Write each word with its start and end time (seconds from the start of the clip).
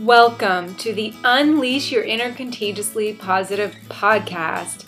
Welcome 0.00 0.74
to 0.74 0.92
the 0.92 1.14
Unleash 1.24 1.90
Your 1.90 2.02
Inner 2.02 2.30
Contagiously 2.30 3.14
Positive 3.14 3.74
podcast. 3.88 4.84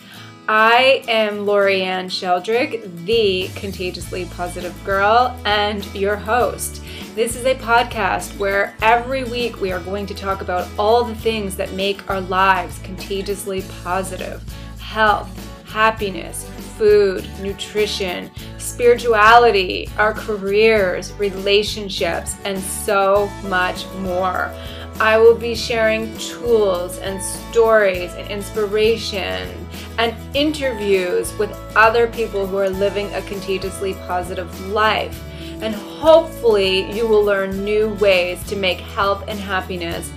I 0.46 1.02
am 1.08 1.46
Lorianne 1.46 2.10
Sheldrick, 2.10 3.06
the 3.06 3.48
contagiously 3.58 4.26
positive 4.26 4.74
girl, 4.84 5.34
and 5.46 5.82
your 5.94 6.14
host. 6.14 6.82
This 7.14 7.36
is 7.36 7.46
a 7.46 7.54
podcast 7.54 8.36
where 8.36 8.76
every 8.82 9.24
week 9.24 9.62
we 9.62 9.72
are 9.72 9.80
going 9.80 10.04
to 10.04 10.14
talk 10.14 10.42
about 10.42 10.68
all 10.78 11.04
the 11.04 11.14
things 11.14 11.56
that 11.56 11.72
make 11.72 12.10
our 12.10 12.20
lives 12.20 12.78
contagiously 12.80 13.62
positive 13.82 14.42
health, 14.78 15.34
happiness, 15.64 16.46
food, 16.76 17.26
nutrition, 17.40 18.30
spirituality, 18.58 19.88
our 19.96 20.12
careers, 20.12 21.12
relationships, 21.14 22.36
and 22.44 22.58
so 22.58 23.26
much 23.44 23.86
more. 24.00 24.54
I 25.00 25.16
will 25.16 25.36
be 25.36 25.54
sharing 25.54 26.16
tools 26.18 26.98
and 26.98 27.22
stories 27.22 28.12
and 28.14 28.28
inspiration 28.28 29.48
and 29.96 30.16
interviews 30.34 31.32
with 31.38 31.50
other 31.76 32.08
people 32.08 32.46
who 32.46 32.56
are 32.58 32.68
living 32.68 33.12
a 33.14 33.22
contagiously 33.22 33.94
positive 33.94 34.68
life. 34.68 35.22
And 35.62 35.74
hopefully, 35.74 36.90
you 36.92 37.06
will 37.06 37.22
learn 37.22 37.64
new 37.64 37.94
ways 37.94 38.42
to 38.48 38.56
make 38.56 38.78
health 38.78 39.24
and 39.28 39.38
happiness 39.38 40.10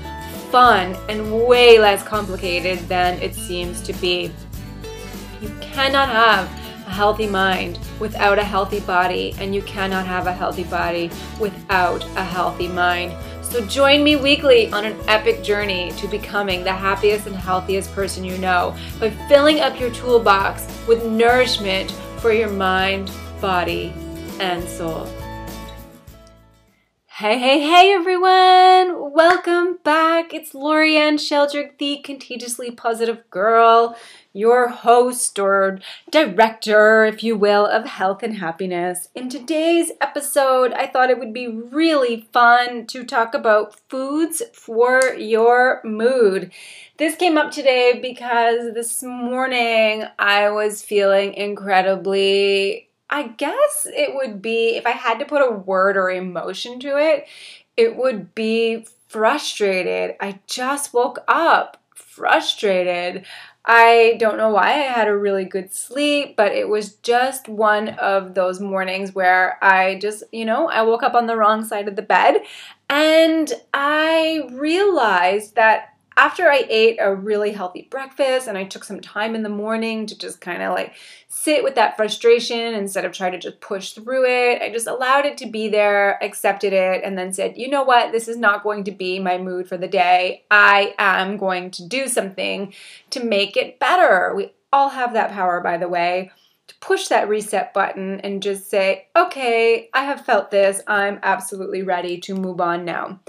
fun 0.52 0.98
and 1.08 1.46
way 1.48 1.80
less 1.80 2.04
complicated 2.04 2.80
than 2.90 3.20
it 3.22 3.34
seems 3.34 3.82
to 3.84 3.94
be. 3.94 4.32
You 5.42 5.50
cannot 5.62 6.10
have 6.10 6.46
a 6.86 6.90
healthy 6.90 7.28
mind 7.28 7.80
without 8.00 8.38
a 8.38 8.44
healthy 8.44 8.82
body, 8.82 9.34
and 9.40 9.56
you 9.56 9.62
cannot 9.62 10.06
have 10.06 10.28
a 10.28 10.34
healthy 10.34 10.66
body 10.66 11.10
without 11.40 12.04
a 12.18 12.24
healthy 12.24 12.68
mind. 12.68 13.14
So 13.52 13.60
join 13.66 14.02
me 14.02 14.16
weekly 14.16 14.72
on 14.72 14.86
an 14.86 14.98
epic 15.10 15.44
journey 15.44 15.92
to 15.98 16.08
becoming 16.08 16.64
the 16.64 16.72
happiest 16.72 17.28
and 17.28 17.36
healthiest 17.36 17.92
person 17.94 18.24
you 18.24 18.38
know 18.38 18.74
by 18.98 19.10
filling 19.28 19.60
up 19.60 19.78
your 19.78 19.90
toolbox 19.92 20.66
with 20.88 21.06
nourishment 21.06 21.92
for 22.20 22.32
your 22.32 22.50
mind, 22.50 23.12
body, 23.42 23.94
and 24.40 24.64
soul. 24.64 25.06
Hey, 27.22 27.38
hey, 27.38 27.60
hey, 27.60 27.94
everyone! 27.94 29.14
Welcome 29.14 29.78
back. 29.84 30.34
It's 30.34 30.54
Lorianne 30.54 31.20
Sheldrick, 31.20 31.78
the 31.78 32.00
contagiously 32.04 32.72
positive 32.72 33.30
girl 33.30 33.96
your 34.34 34.70
host 34.70 35.38
or 35.38 35.80
director, 36.10 37.06
if 37.06 37.24
you 37.24 37.36
will, 37.36 37.66
of 37.66 37.86
health 37.86 38.24
and 38.24 38.38
happiness. 38.38 39.10
In 39.14 39.30
today's 39.30 39.92
episode, 40.00 40.74
I 40.74 40.88
thought 40.88 41.10
it 41.10 41.20
would 41.20 41.34
be 41.34 41.48
really 41.48 42.28
fun 42.32 42.88
to 42.88 43.04
talk 43.04 43.34
about 43.34 43.80
foods 43.90 44.42
for 44.54 45.14
your 45.16 45.82
mood. 45.84 46.52
This 46.98 47.16
came 47.16 47.38
up 47.38 47.52
today 47.52 48.00
because 48.02 48.74
this 48.74 49.04
morning 49.04 50.06
I 50.18 50.50
was 50.50 50.82
feeling 50.82 51.34
incredibly, 51.34 52.90
I 53.12 53.28
guess 53.28 53.86
it 53.86 54.16
would 54.16 54.42
be, 54.42 54.78
if 54.78 54.86
I 54.86 54.92
had 54.92 55.20
to 55.20 55.26
put 55.26 55.42
a 55.42 55.52
word 55.52 55.98
or 55.98 56.10
emotion 56.10 56.80
to 56.80 56.98
it, 56.98 57.28
it 57.76 57.98
would 57.98 58.34
be 58.34 58.86
frustrated. 59.10 60.16
I 60.22 60.40
just 60.48 60.94
woke 60.94 61.20
up 61.28 61.78
frustrated. 61.94 63.26
I 63.66 64.16
don't 64.20 64.38
know 64.38 64.50
why 64.50 64.70
I 64.70 64.78
had 64.78 65.08
a 65.08 65.16
really 65.16 65.46
good 65.46 65.74
sleep, 65.74 66.36
but 66.36 66.52
it 66.54 66.68
was 66.68 66.96
just 66.96 67.48
one 67.48 67.90
of 67.90 68.34
those 68.34 68.60
mornings 68.60 69.14
where 69.14 69.64
I 69.64 70.00
just, 70.00 70.24
you 70.32 70.46
know, 70.46 70.68
I 70.70 70.82
woke 70.82 71.04
up 71.04 71.14
on 71.14 71.28
the 71.28 71.36
wrong 71.36 71.64
side 71.64 71.88
of 71.88 71.96
the 71.96 72.02
bed 72.02 72.42
and 72.90 73.52
I 73.74 74.48
realized 74.52 75.56
that 75.56 75.91
after 76.18 76.50
I 76.50 76.66
ate 76.70 76.98
a 77.00 77.16
really 77.16 77.52
healthy 77.52 77.88
breakfast 77.90 78.48
and 78.48 78.58
I 78.58 78.66
took 78.66 78.84
some 78.84 79.00
time 79.00 79.34
in 79.34 79.44
the 79.44 79.50
morning 79.50 80.06
to 80.08 80.18
just 80.18 80.42
kind 80.42 80.62
of 80.62 80.74
like 80.74 80.94
sit 81.28 81.64
with 81.64 81.76
that 81.76 81.96
frustration 81.96 82.74
instead 82.74 83.06
of 83.06 83.14
try 83.14 83.30
to 83.30 83.40
just 83.40 83.62
push 83.62 83.94
through 83.94 84.26
it, 84.26 84.62
I 84.62 84.72
just 84.72 84.88
allowed 84.88 85.26
it 85.26 85.38
to 85.40 85.48
be 85.48 85.70
there, 85.70 86.22
accepted 86.24 86.74
it, 86.74 87.04
and 87.04 87.18
then 87.18 87.32
said, 87.32 87.58
you 87.58 87.70
know 87.70 87.84
what, 87.84 88.12
this 88.12 88.28
is 88.28 88.38
not 88.38 88.64
going 88.64 88.84
to 88.86 88.92
be 88.92 89.20
my 89.20 89.38
mood 89.38 89.68
for 89.68 89.78
the 89.78 89.88
day. 89.88 90.44
I 90.52 90.94
am 91.00 91.38
going 91.38 91.72
to 91.72 91.88
do 91.88 92.08
something 92.08 92.74
to 93.12 93.24
make 93.24 93.56
it 93.56 93.80
better. 93.80 94.34
We 94.36 94.52
all 94.74 94.90
have 94.90 95.14
that 95.14 95.32
power, 95.32 95.62
by 95.62 95.78
the 95.78 95.88
way 95.88 96.32
push 96.82 97.08
that 97.08 97.30
reset 97.30 97.74
button 97.74 98.20
and 98.22 98.42
just 98.42 98.70
say, 98.70 99.08
okay, 99.16 99.90
I 99.94 100.04
have 100.04 100.26
felt 100.26 100.50
this. 100.50 100.82
I'm 100.88 101.20
absolutely 101.22 101.84
ready 101.84 102.20
to 102.22 102.34
move 102.34 102.60
on 102.60 102.84
now. 102.84 103.20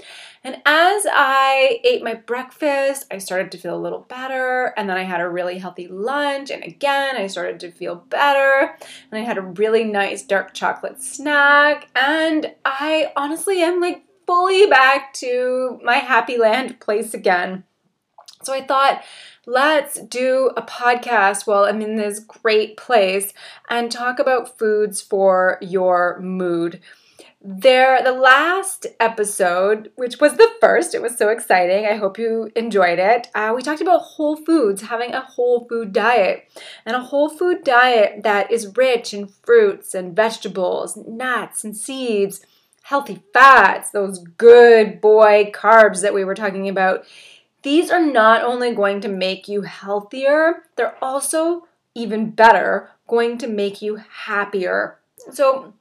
And 0.43 0.55
as 0.65 1.05
I 1.09 1.79
ate 1.85 2.03
my 2.03 2.15
breakfast, 2.15 3.05
I 3.11 3.19
started 3.19 3.51
to 3.51 3.57
feel 3.59 3.77
a 3.77 3.79
little 3.79 4.01
better. 4.09 4.73
And 4.75 4.89
then 4.89 4.97
I 4.97 5.03
had 5.03 5.21
a 5.21 5.29
really 5.29 5.59
healthy 5.59 5.87
lunch. 5.87 6.49
And 6.49 6.63
again, 6.63 7.15
I 7.15 7.27
started 7.27 7.59
to 7.61 7.71
feel 7.71 7.95
better. 7.95 8.75
And 9.11 9.21
I 9.21 9.23
had 9.23 9.37
a 9.37 9.41
really 9.41 9.83
nice 9.85 10.23
dark 10.23 10.53
chocolate 10.53 11.01
snack. 11.01 11.87
And 11.95 12.53
I 12.65 13.13
honestly 13.15 13.61
am 13.61 13.79
like 13.79 14.03
fully 14.25 14.65
back 14.65 15.13
to 15.13 15.79
my 15.83 15.97
happy 15.97 16.37
land 16.37 16.79
place 16.79 17.13
again. 17.13 17.65
So 18.41 18.51
I 18.53 18.65
thought, 18.65 19.03
let's 19.45 19.99
do 19.99 20.51
a 20.55 20.61
podcast 20.61 21.45
while 21.45 21.65
I'm 21.65 21.81
in 21.81 21.97
this 21.97 22.19
great 22.19 22.77
place 22.77 23.33
and 23.69 23.91
talk 23.91 24.19
about 24.19 24.57
foods 24.57 25.01
for 25.01 25.57
your 25.61 26.19
mood. 26.19 26.79
There, 27.45 28.01
the 28.01 28.13
last 28.13 28.87
episode, 29.01 29.91
which 29.95 30.21
was 30.21 30.35
the 30.37 30.49
first, 30.61 30.95
it 30.95 31.01
was 31.01 31.17
so 31.17 31.27
exciting. 31.27 31.85
I 31.85 31.97
hope 31.97 32.17
you 32.17 32.49
enjoyed 32.55 32.99
it. 32.99 33.27
Uh, 33.35 33.51
we 33.53 33.61
talked 33.61 33.81
about 33.81 33.99
whole 33.99 34.37
foods, 34.37 34.83
having 34.83 35.13
a 35.13 35.19
whole 35.19 35.67
food 35.67 35.91
diet, 35.91 36.47
and 36.85 36.95
a 36.95 37.01
whole 37.01 37.27
food 37.27 37.65
diet 37.65 38.23
that 38.23 38.49
is 38.49 38.77
rich 38.77 39.13
in 39.13 39.27
fruits 39.27 39.93
and 39.93 40.15
vegetables, 40.15 40.95
nuts 40.95 41.65
and 41.65 41.75
seeds, 41.75 42.45
healthy 42.83 43.21
fats, 43.33 43.89
those 43.89 44.19
good 44.19 45.01
boy 45.01 45.51
carbs 45.53 46.01
that 46.01 46.13
we 46.13 46.23
were 46.23 46.35
talking 46.35 46.69
about 46.69 47.03
these 47.63 47.89
are 47.89 48.01
not 48.01 48.43
only 48.43 48.73
going 48.73 49.01
to 49.01 49.07
make 49.07 49.47
you 49.47 49.61
healthier, 49.61 50.63
they're 50.75 50.97
also 51.03 51.67
even 51.95 52.31
better 52.31 52.91
going 53.07 53.37
to 53.39 53.47
make 53.47 53.81
you 53.81 54.01
happier. 54.25 54.99
So, 55.31 55.73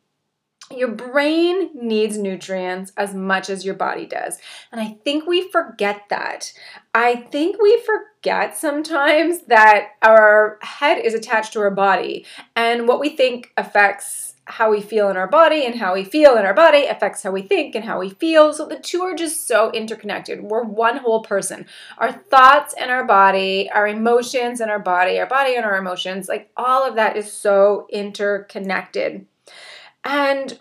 your 0.71 0.89
brain 0.89 1.71
needs 1.75 2.17
nutrients 2.17 2.93
as 2.97 3.15
much 3.15 3.51
as 3.51 3.65
your 3.65 3.75
body 3.75 4.07
does. 4.07 4.39
And 4.71 4.81
I 4.81 4.97
think 5.05 5.27
we 5.27 5.51
forget 5.51 6.05
that. 6.09 6.53
I 6.95 7.17
think 7.17 7.61
we 7.61 7.83
forget 7.85 8.57
sometimes 8.57 9.43
that 9.49 9.89
our 10.03 10.59
head 10.63 10.99
is 10.99 11.13
attached 11.15 11.53
to 11.55 11.61
our 11.61 11.71
body, 11.71 12.25
and 12.57 12.89
what 12.89 13.01
we 13.01 13.11
think 13.11 13.53
affects 13.57 14.32
how 14.47 14.71
we 14.71 14.81
feel 14.81 15.09
in 15.09 15.17
our 15.17 15.29
body 15.29 15.65
and 15.65 15.77
how 15.77 15.95
we 15.95 16.03
feel 16.05 16.37
in 16.37 16.45
our 16.45 16.55
body 16.55 16.87
affects 16.87 17.23
how 17.23 17.31
we 17.31 17.43
think 17.43 17.75
and 17.75 17.85
how 17.85 18.01
we 18.01 18.11
feel. 18.11 18.53
So 18.53 18.67
the 18.67 18.79
two 18.79 19.03
are 19.03 19.15
just 19.15 19.47
so 19.47 19.71
interconnected. 19.71 20.43
We're 20.43 20.65
one 20.65 20.97
whole 20.97 21.23
person. 21.23 21.67
Our 21.99 22.13
thoughts 22.13 22.75
and 22.79 22.91
our 22.91 23.05
body, 23.05 23.71
our 23.71 23.87
emotions 23.87 24.61
and 24.61 24.71
our 24.71 24.81
body, 24.81 25.21
our 25.21 25.27
body 25.27 25.55
and 25.55 25.65
our 25.65 25.77
emotions, 25.77 26.29
like 26.29 26.51
all 26.57 26.87
of 26.87 26.97
that 26.97 27.17
is 27.17 27.33
so 27.33 27.87
interconnected. 27.91 29.27
And 30.05 30.59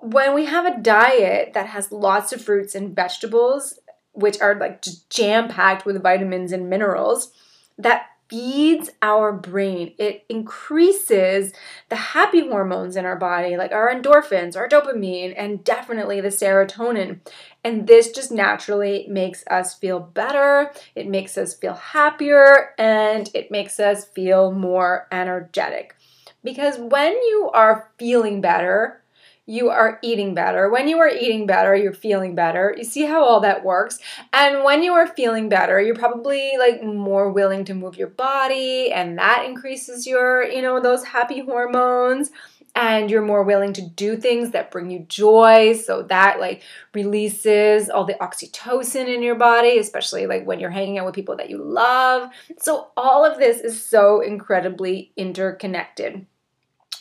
when 0.00 0.32
we 0.32 0.44
have 0.44 0.64
a 0.64 0.80
diet 0.80 1.52
that 1.54 1.66
has 1.66 1.90
lots 1.90 2.32
of 2.32 2.40
fruits 2.40 2.76
and 2.76 2.94
vegetables, 2.94 3.80
which 4.12 4.40
are 4.40 4.54
like 4.54 4.84
jam 5.10 5.48
packed 5.48 5.84
with 5.84 6.02
vitamins 6.02 6.52
and 6.52 6.70
minerals, 6.70 7.32
that 7.76 8.06
feeds 8.28 8.90
our 9.02 9.32
brain. 9.32 9.94
It 9.98 10.24
increases 10.28 11.52
the 11.88 11.96
happy 11.96 12.48
hormones 12.48 12.96
in 12.96 13.04
our 13.04 13.16
body, 13.16 13.56
like 13.56 13.72
our 13.72 13.92
endorphins, 13.92 14.56
our 14.56 14.68
dopamine, 14.68 15.34
and 15.36 15.62
definitely 15.62 16.20
the 16.20 16.28
serotonin. 16.28 17.20
And 17.62 17.86
this 17.86 18.12
just 18.12 18.32
naturally 18.32 19.06
makes 19.08 19.44
us 19.48 19.74
feel 19.74 20.00
better, 20.00 20.72
it 20.94 21.08
makes 21.08 21.38
us 21.38 21.54
feel 21.54 21.74
happier, 21.74 22.74
and 22.78 23.30
it 23.34 23.50
makes 23.50 23.78
us 23.78 24.04
feel 24.04 24.52
more 24.52 25.06
energetic. 25.12 25.96
Because 26.42 26.78
when 26.78 27.12
you 27.12 27.50
are 27.54 27.90
feeling 27.98 28.40
better, 28.40 29.02
you 29.46 29.70
are 29.70 29.98
eating 30.02 30.34
better. 30.34 30.68
When 30.70 30.88
you 30.88 30.98
are 30.98 31.08
eating 31.08 31.46
better, 31.46 31.74
you're 31.74 31.92
feeling 31.92 32.34
better. 32.34 32.74
You 32.76 32.84
see 32.84 33.06
how 33.06 33.24
all 33.24 33.40
that 33.40 33.64
works? 33.64 33.98
And 34.32 34.64
when 34.64 34.82
you 34.82 34.92
are 34.94 35.06
feeling 35.06 35.48
better, 35.48 35.80
you're 35.80 35.94
probably 35.94 36.52
like 36.58 36.82
more 36.82 37.30
willing 37.30 37.64
to 37.66 37.74
move 37.74 37.96
your 37.96 38.08
body 38.08 38.92
and 38.92 39.18
that 39.18 39.44
increases 39.46 40.06
your, 40.06 40.42
you 40.44 40.62
know, 40.62 40.80
those 40.80 41.04
happy 41.04 41.40
hormones 41.40 42.30
and 42.74 43.10
you're 43.10 43.22
more 43.22 43.42
willing 43.42 43.72
to 43.72 43.82
do 43.82 44.16
things 44.16 44.50
that 44.50 44.70
bring 44.70 44.90
you 44.90 45.00
joy 45.08 45.72
so 45.72 46.02
that 46.02 46.38
like 46.38 46.62
releases 46.92 47.88
all 47.88 48.04
the 48.04 48.14
oxytocin 48.14 49.12
in 49.12 49.22
your 49.22 49.34
body 49.34 49.78
especially 49.78 50.26
like 50.26 50.44
when 50.44 50.60
you're 50.60 50.70
hanging 50.70 50.98
out 50.98 51.06
with 51.06 51.14
people 51.14 51.36
that 51.36 51.48
you 51.48 51.56
love 51.56 52.28
so 52.58 52.88
all 52.96 53.24
of 53.24 53.38
this 53.38 53.60
is 53.60 53.82
so 53.82 54.20
incredibly 54.20 55.10
interconnected 55.16 56.26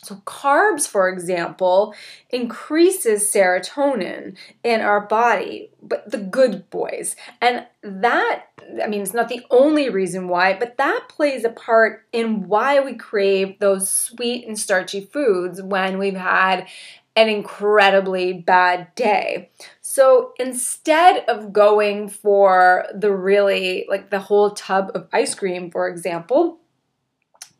So 0.05 0.15
carbs, 0.17 0.87
for 0.87 1.09
example, 1.09 1.95
increases 2.29 3.23
serotonin 3.23 4.37
in 4.63 4.81
our 4.81 5.01
body, 5.01 5.71
but 5.81 6.09
the 6.11 6.19
good 6.19 6.69
boys. 6.69 7.15
And 7.41 7.65
that, 7.81 8.45
I 8.83 8.87
mean, 8.87 9.01
it's 9.01 9.15
not 9.15 9.29
the 9.29 9.43
only 9.49 9.89
reason 9.89 10.27
why, 10.27 10.53
but 10.53 10.77
that 10.77 11.07
plays 11.09 11.43
a 11.43 11.49
part 11.49 12.05
in 12.13 12.47
why 12.47 12.81
we 12.81 12.93
crave 12.93 13.57
those 13.57 13.89
sweet 13.89 14.47
and 14.47 14.59
starchy 14.59 15.01
foods 15.01 15.59
when 15.61 15.97
we've 15.97 16.13
had 16.13 16.67
an 17.15 17.29
incredibly 17.29 18.33
bad 18.33 18.93
day. 18.93 19.49
So 19.81 20.33
instead 20.37 21.23
of 21.27 21.51
going 21.51 22.09
for 22.09 22.85
the 22.93 23.11
really, 23.11 23.87
like 23.89 24.11
the 24.11 24.19
whole 24.19 24.51
tub 24.51 24.91
of 24.93 25.07
ice 25.13 25.33
cream, 25.33 25.71
for 25.71 25.87
example, 25.87 26.59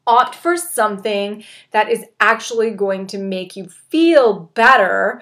opt 0.07 0.36
for 0.36 0.56
something 0.57 1.44
that 1.72 1.90
is 1.90 2.06
actually 2.19 2.72
going 2.72 3.07
to 3.07 3.18
make 3.18 3.56
you 3.56 3.66
feel 3.68 4.52
better 4.54 5.22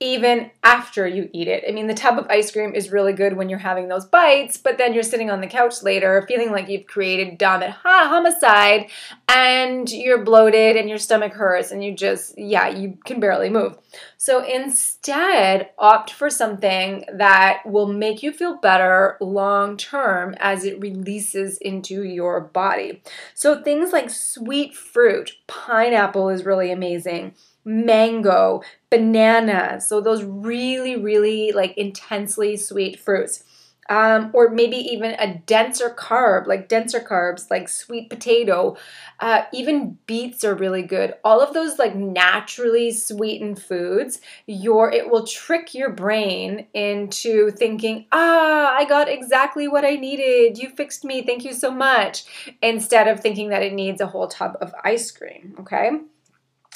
even 0.00 0.50
after 0.64 1.06
you 1.06 1.30
eat 1.32 1.46
it. 1.46 1.64
I 1.68 1.72
mean, 1.72 1.86
the 1.86 1.94
tub 1.94 2.18
of 2.18 2.26
ice 2.28 2.50
cream 2.50 2.74
is 2.74 2.90
really 2.90 3.12
good 3.12 3.36
when 3.36 3.48
you're 3.48 3.60
having 3.60 3.86
those 3.86 4.04
bites, 4.04 4.56
but 4.56 4.76
then 4.76 4.92
you're 4.92 5.04
sitting 5.04 5.30
on 5.30 5.40
the 5.40 5.46
couch 5.46 5.82
later 5.82 6.24
feeling 6.26 6.50
like 6.50 6.68
you've 6.68 6.86
created 6.86 7.38
dumb 7.38 7.62
homicide 7.62 8.90
and 9.28 9.90
you're 9.90 10.24
bloated 10.24 10.76
and 10.76 10.88
your 10.88 10.98
stomach 10.98 11.32
hurts 11.32 11.70
and 11.70 11.84
you 11.84 11.94
just, 11.94 12.36
yeah, 12.36 12.68
you 12.68 12.98
can 13.04 13.20
barely 13.20 13.48
move. 13.48 13.78
So 14.18 14.44
instead, 14.44 15.70
opt 15.78 16.12
for 16.12 16.28
something 16.28 17.04
that 17.12 17.62
will 17.64 17.86
make 17.86 18.22
you 18.22 18.32
feel 18.32 18.56
better 18.56 19.16
long 19.20 19.76
term 19.76 20.34
as 20.40 20.64
it 20.64 20.80
releases 20.80 21.58
into 21.58 22.02
your 22.02 22.40
body. 22.40 23.00
So 23.34 23.62
things 23.62 23.92
like 23.92 24.10
sweet 24.10 24.74
fruit, 24.74 25.32
pineapple 25.46 26.30
is 26.30 26.44
really 26.44 26.72
amazing 26.72 27.34
mango, 27.64 28.62
banana. 28.94 29.80
So 29.80 30.00
those 30.00 30.22
really, 30.22 30.96
really 30.96 31.50
like 31.50 31.76
intensely 31.76 32.56
sweet 32.56 33.00
fruits. 33.00 33.42
Um, 33.90 34.30
or 34.32 34.48
maybe 34.48 34.76
even 34.76 35.10
a 35.18 35.34
denser 35.44 35.90
carb, 35.90 36.46
like 36.46 36.68
denser 36.70 37.00
carbs, 37.00 37.50
like 37.50 37.68
sweet 37.68 38.08
potato. 38.08 38.78
Uh, 39.20 39.42
even 39.52 39.98
beets 40.06 40.42
are 40.42 40.54
really 40.54 40.80
good. 40.80 41.12
All 41.22 41.42
of 41.42 41.52
those 41.52 41.78
like 41.78 41.94
naturally 41.94 42.92
sweetened 42.92 43.60
foods, 43.60 44.20
your 44.46 44.90
it 44.90 45.10
will 45.10 45.26
trick 45.26 45.74
your 45.74 45.90
brain 45.90 46.66
into 46.72 47.50
thinking, 47.50 48.06
ah, 48.10 48.74
I 48.74 48.86
got 48.86 49.10
exactly 49.10 49.68
what 49.68 49.84
I 49.84 49.96
needed. 49.96 50.56
You 50.56 50.70
fixed 50.70 51.04
me. 51.04 51.20
Thank 51.20 51.44
you 51.44 51.52
so 51.52 51.70
much. 51.70 52.24
Instead 52.62 53.06
of 53.06 53.20
thinking 53.20 53.50
that 53.50 53.62
it 53.62 53.74
needs 53.74 54.00
a 54.00 54.06
whole 54.06 54.28
tub 54.28 54.56
of 54.62 54.72
ice 54.82 55.10
cream. 55.10 55.56
Okay. 55.60 55.90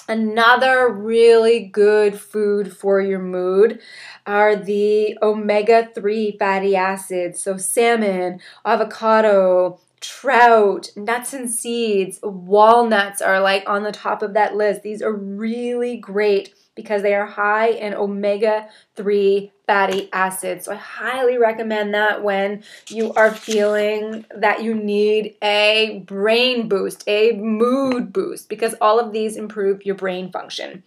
Another 0.09 0.89
really 0.89 1.61
good 1.67 2.19
food 2.19 2.75
for 2.75 2.99
your 3.01 3.19
mood 3.19 3.79
are 4.27 4.57
the 4.57 5.19
omega 5.21 5.91
3 5.95 6.37
fatty 6.39 6.75
acids. 6.77 7.43
So, 7.43 7.59
salmon, 7.59 8.41
avocado, 8.65 9.79
trout, 10.01 10.91
nuts 10.97 11.33
and 11.33 11.51
seeds, 11.51 12.21
walnuts 12.23 13.21
are 13.21 13.41
like 13.41 13.69
on 13.69 13.83
the 13.83 13.93
top 13.93 14.23
of 14.23 14.35
that 14.35 14.57
list. 14.57 14.83
These 14.83 15.03
are 15.03 15.13
really 15.13 15.97
great 15.97 16.55
because 16.75 17.03
they 17.03 17.15
are 17.15 17.27
high 17.27 17.71
in 17.71 17.93
omega 17.93 18.69
3 18.95 19.51
fatty 19.67 20.09
acids. 20.13 20.65
So 20.65 20.73
I 20.73 20.77
highly 20.77 21.37
recommend 21.37 21.93
that 21.95 22.23
when 22.23 22.63
you 22.89 23.13
are 23.15 23.35
feeling 23.35 24.25
that 24.35 24.63
you 24.63 24.75
need 24.75 25.35
a 25.43 26.05
brain 26.07 26.69
boost, 26.69 27.03
a 27.09 27.33
mood 27.33 28.13
boost, 28.13 28.49
because 28.49 28.75
all 28.81 29.01
of 29.01 29.13
these 29.13 29.37
improve 29.37 29.85
your 29.85 29.97
brain 29.97 30.31
function. 30.31 30.85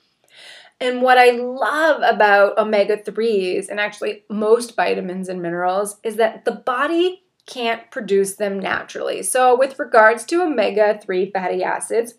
And 0.79 1.03
what 1.03 1.19
I 1.19 1.31
love 1.31 2.01
about 2.03 2.57
omega 2.57 2.97
3s 2.97 3.69
and 3.69 3.79
actually 3.79 4.23
most 4.29 4.75
vitamins 4.75 5.29
and 5.29 5.41
minerals 5.41 5.97
is 6.03 6.15
that 6.15 6.43
the 6.43 6.53
body 6.53 7.20
can't 7.45 7.89
produce 7.91 8.35
them 8.35 8.59
naturally. 8.59 9.23
So, 9.23 9.57
with 9.57 9.79
regards 9.79 10.25
to 10.25 10.41
omega 10.41 10.99
3 11.01 11.31
fatty 11.31 11.63
acids, 11.63 12.13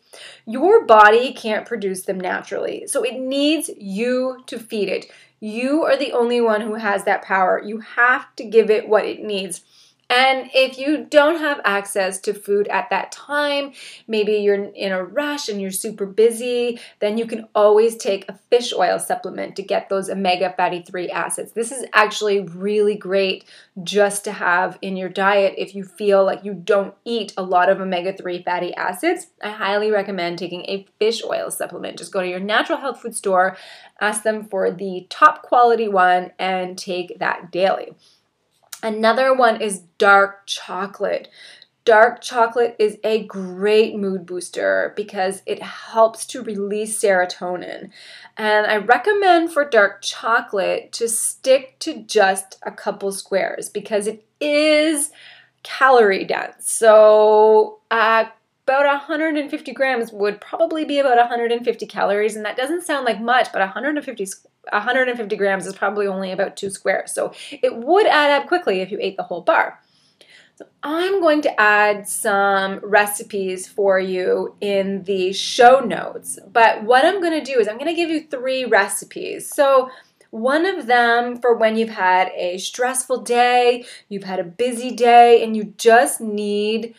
your 0.47 0.85
body 0.85 1.33
can't 1.33 1.67
produce 1.67 2.03
them 2.03 2.21
naturally. 2.21 2.87
So, 2.87 3.03
it 3.03 3.19
needs 3.19 3.71
you 3.77 4.43
to 4.47 4.59
feed 4.59 4.89
it. 4.89 5.07
You 5.41 5.83
are 5.85 5.97
the 5.97 6.13
only 6.13 6.41
one 6.41 6.61
who 6.61 6.75
has 6.75 7.05
that 7.05 7.23
power. 7.23 7.61
You 7.65 7.81
have 7.81 8.35
to 8.37 8.45
give 8.45 8.71
it 8.71 8.89
what 8.89 9.05
it 9.05 9.23
needs. 9.23 9.63
And 10.15 10.51
if 10.53 10.77
you 10.77 11.07
don't 11.09 11.39
have 11.39 11.63
access 11.65 12.21
to 12.21 12.35
food 12.35 12.69
at 12.69 12.91
that 12.91 13.13
time, 13.13 13.73
maybe 14.07 14.35
you're 14.35 14.63
in 14.63 14.93
a 14.93 15.03
rush 15.03 15.49
and 15.49 15.59
you're 15.59 15.71
super 15.71 16.05
busy, 16.05 16.79
then 16.99 17.17
you 17.17 17.25
can 17.25 17.49
always 17.55 17.97
take 17.97 18.29
a 18.29 18.39
fish 18.51 18.75
oil 18.75 18.99
supplement 18.99 19.57
to 19.57 19.63
get 19.63 19.89
those 19.89 20.11
omega 20.11 20.53
fatty 20.55 20.83
3 20.83 21.09
acids. 21.09 21.53
This 21.53 21.73
is 21.73 21.87
actually 21.95 22.41
really 22.41 22.95
great 22.95 23.47
just 23.83 24.23
to 24.25 24.33
have 24.33 24.79
in 24.83 24.99
your 24.99 25.09
diet 25.09 25.55
if 25.57 25.75
you 25.75 25.83
feel 25.83 26.27
like 26.27 26.45
you 26.45 26.53
don't 26.53 26.95
eat 27.07 27.33
a 27.39 27.43
lot 27.43 27.71
of 27.71 27.81
omega 27.81 28.15
3 28.15 28.43
fatty 28.43 28.75
acids. 28.75 29.29
I 29.43 29.49
highly 29.49 29.91
recommend 29.91 30.39
taking 30.39 30.67
a 30.67 30.87
fish 30.99 31.23
oil 31.25 31.51
supplement. 31.51 31.97
Just 31.97 32.13
go 32.13 32.21
to 32.21 32.29
your 32.29 32.39
natural 32.39 32.81
health 32.81 33.01
food 33.01 33.17
store, 33.17 33.57
ask 33.99 34.25
them 34.25 34.45
for 34.45 34.71
the 34.71 35.07
top 35.09 35.41
quality 35.41 35.89
one, 35.89 36.33
and 36.39 36.77
take 36.77 37.19
that 37.19 37.51
daily. 37.51 37.95
Another 38.83 39.35
one 39.35 39.61
is 39.61 39.83
dark 39.99 40.47
chocolate. 40.47 41.29
Dark 41.85 42.21
chocolate 42.21 42.77
is 42.79 42.99
a 43.03 43.25
great 43.25 43.97
mood 43.97 44.25
booster 44.25 44.93
because 44.97 45.43
it 45.47 45.63
helps 45.63 46.25
to 46.27 46.43
release 46.43 47.01
serotonin. 47.01 47.91
And 48.37 48.67
I 48.67 48.77
recommend 48.77 49.53
for 49.53 49.65
dark 49.65 50.01
chocolate 50.03 50.93
to 50.93 51.09
stick 51.09 51.79
to 51.81 52.03
just 52.03 52.59
a 52.63 52.71
couple 52.71 53.11
squares 53.13 53.69
because 53.69 54.07
it 54.07 54.25
is 54.41 55.11
calorie 55.65 56.25
dense. 56.25 56.71
So, 56.71 57.81
uh, 57.91 58.27
about 58.65 58.87
150 58.87 59.73
grams 59.73 60.13
would 60.13 60.41
probably 60.41 60.85
be 60.85 60.99
about 60.99 61.17
150 61.17 61.87
calories, 61.87 62.37
and 62.37 62.45
that 62.45 62.57
doesn't 62.57 62.85
sound 62.85 63.05
like 63.05 63.21
much, 63.21 63.53
but 63.53 63.61
150 63.61 64.27
150 64.71 65.37
grams 65.37 65.67
is 65.67 65.75
probably 65.75 66.07
only 66.07 66.33
about 66.33 66.57
two 66.57 66.71
squares. 66.71 67.13
So 67.13 67.33
it 67.51 67.77
would 67.77 68.07
add 68.07 68.31
up 68.31 68.49
quickly 68.49 68.81
if 68.81 68.91
you 68.91 68.99
ate 69.01 69.17
the 69.17 69.25
whole 69.25 69.43
bar. 69.43 69.81
So 70.55 70.67
I'm 70.83 71.21
going 71.21 71.43
to 71.43 71.61
add 71.61 72.07
some 72.07 72.79
recipes 72.83 73.67
for 73.67 73.99
you 73.99 74.55
in 74.61 75.05
the 75.05 75.33
show 75.33 75.81
notes. 75.81 76.39
But 76.53 76.85
what 76.85 77.05
I'm 77.05 77.21
going 77.21 77.43
to 77.43 77.53
do 77.53 77.59
is 77.59 77.67
I'm 77.67 77.79
going 77.79 77.89
to 77.89 77.95
give 77.95 78.11
you 78.11 78.27
three 78.29 78.65
recipes. 78.65 79.49
So 79.49 79.91
one 80.31 80.65
of 80.67 80.87
them 80.87 81.41
for 81.41 81.55
when 81.55 81.77
you've 81.77 81.91
had 81.91 82.31
a 82.35 82.59
stressful 82.59 83.23
day, 83.23 83.85
you've 84.09 84.25
had 84.25 84.41
a 84.41 84.45
busy 84.45 84.91
day, 84.91 85.43
and 85.43 85.57
you 85.57 85.75
just 85.77 86.21
need 86.21 86.95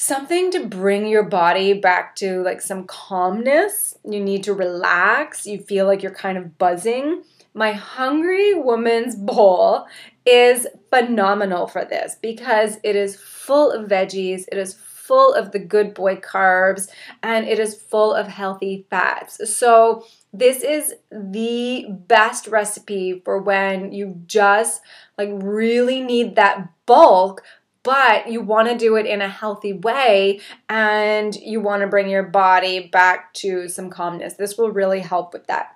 something 0.00 0.52
to 0.52 0.64
bring 0.64 1.08
your 1.08 1.24
body 1.24 1.72
back 1.72 2.14
to 2.14 2.40
like 2.44 2.60
some 2.60 2.86
calmness. 2.86 3.98
You 4.08 4.20
need 4.20 4.44
to 4.44 4.54
relax. 4.54 5.44
You 5.44 5.58
feel 5.58 5.86
like 5.86 6.04
you're 6.04 6.14
kind 6.14 6.38
of 6.38 6.56
buzzing. 6.56 7.24
My 7.52 7.72
Hungry 7.72 8.54
Woman's 8.54 9.16
Bowl 9.16 9.86
is 10.24 10.68
phenomenal 10.90 11.66
for 11.66 11.84
this 11.84 12.16
because 12.22 12.78
it 12.84 12.94
is 12.94 13.16
full 13.16 13.72
of 13.72 13.90
veggies, 13.90 14.44
it 14.52 14.58
is 14.58 14.74
full 14.74 15.34
of 15.34 15.50
the 15.50 15.58
good 15.58 15.94
boy 15.94 16.14
carbs, 16.16 16.88
and 17.22 17.48
it 17.48 17.58
is 17.58 17.74
full 17.74 18.14
of 18.14 18.28
healthy 18.28 18.86
fats. 18.90 19.40
So, 19.52 20.04
this 20.32 20.62
is 20.62 20.94
the 21.10 21.86
best 21.88 22.46
recipe 22.46 23.22
for 23.24 23.40
when 23.40 23.92
you 23.92 24.20
just 24.26 24.82
like 25.16 25.30
really 25.32 26.02
need 26.02 26.36
that 26.36 26.68
bulk 26.84 27.42
but 27.88 28.30
you 28.30 28.42
want 28.42 28.68
to 28.68 28.76
do 28.76 28.96
it 28.96 29.06
in 29.06 29.22
a 29.22 29.28
healthy 29.30 29.72
way 29.72 30.38
and 30.68 31.34
you 31.36 31.58
want 31.58 31.80
to 31.80 31.86
bring 31.86 32.10
your 32.10 32.22
body 32.22 32.86
back 32.86 33.32
to 33.32 33.66
some 33.66 33.88
calmness. 33.88 34.34
This 34.34 34.58
will 34.58 34.70
really 34.70 35.00
help 35.00 35.32
with 35.32 35.46
that. 35.46 35.74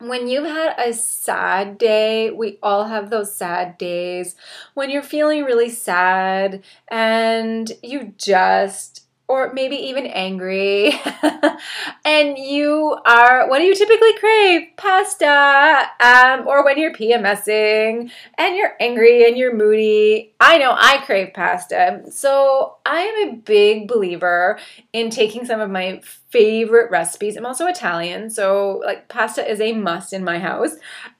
When 0.00 0.26
you've 0.26 0.48
had 0.48 0.74
a 0.76 0.92
sad 0.92 1.78
day, 1.78 2.32
we 2.32 2.58
all 2.64 2.86
have 2.86 3.10
those 3.10 3.32
sad 3.32 3.78
days 3.78 4.34
when 4.74 4.90
you're 4.90 5.04
feeling 5.04 5.44
really 5.44 5.70
sad 5.70 6.64
and 6.88 7.70
you 7.80 8.12
just 8.16 9.06
or 9.30 9.52
maybe 9.52 9.76
even 9.76 10.06
angry, 10.06 10.92
and 12.04 12.36
you 12.36 12.98
are, 13.06 13.48
what 13.48 13.58
do 13.58 13.64
you 13.64 13.76
typically 13.76 14.12
crave? 14.18 14.62
Pasta. 14.76 15.86
Um, 16.00 16.48
or 16.48 16.64
when 16.64 16.78
you're 16.78 16.92
PMSing 16.92 18.10
and 18.36 18.56
you're 18.56 18.72
angry 18.80 19.28
and 19.28 19.38
you're 19.38 19.54
moody. 19.54 20.34
I 20.40 20.58
know 20.58 20.74
I 20.76 20.98
crave 21.06 21.32
pasta. 21.32 22.02
So 22.10 22.78
I 22.84 23.02
am 23.02 23.28
a 23.28 23.36
big 23.36 23.86
believer 23.86 24.58
in 24.92 25.10
taking 25.10 25.46
some 25.46 25.60
of 25.60 25.70
my 25.70 26.00
favorite 26.30 26.90
recipes. 26.90 27.36
I'm 27.36 27.46
also 27.46 27.68
Italian, 27.68 28.30
so 28.30 28.82
like 28.84 29.08
pasta 29.08 29.48
is 29.48 29.60
a 29.60 29.74
must 29.74 30.12
in 30.12 30.24
my 30.24 30.40
house. 30.40 30.74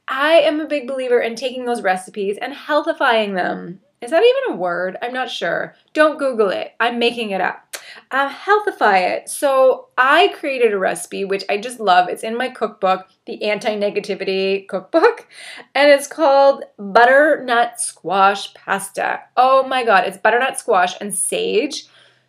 I 0.09 0.41
am 0.41 0.59
a 0.59 0.67
big 0.67 0.89
believer 0.89 1.21
in 1.21 1.37
taking 1.37 1.65
those 1.65 1.83
recipes 1.83 2.39
and 2.43 2.53
healthifying 2.55 3.35
them. 3.35 3.79
Is 4.01 4.11
that 4.11 4.25
even 4.25 4.55
a 4.55 4.61
word? 4.61 4.97
I'm 5.01 5.13
not 5.13 5.31
sure. 5.31 5.77
Don't 5.93 6.19
Google 6.19 6.49
it. 6.49 6.73
I'm 6.81 6.99
making 6.99 7.31
it 7.31 7.41
up. 7.41 7.70
Uh, 8.11 8.29
healthify 8.29 9.11
it. 9.11 9.29
So 9.29 9.89
I 9.97 10.29
created 10.29 10.73
a 10.73 10.79
recipe 10.79 11.25
which 11.25 11.45
I 11.49 11.59
just 11.59 11.81
love. 11.81 12.09
It's 12.09 12.25
in 12.25 12.37
my 12.37 12.49
cookbook, 12.49 13.07
the 13.27 13.43
Anti 13.45 13.77
Negativity 13.77 14.67
Cookbook, 14.69 15.29
and 15.75 15.91
it's 15.91 16.07
called 16.07 16.65
Butternut 16.79 17.81
Squash 17.81 18.53
Pasta. 18.55 19.21
Oh 19.37 19.67
my 19.67 19.85
god, 19.85 20.05
it's 20.05 20.19
butternut 20.19 20.59
squash 20.59 20.95
and 21.01 21.15
sage. 21.15 21.87